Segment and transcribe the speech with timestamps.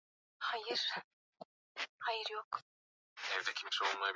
[0.57, 4.05] ingetarajiwa kuanza tena Jumatano